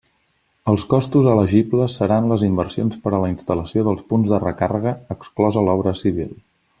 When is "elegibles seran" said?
1.33-2.31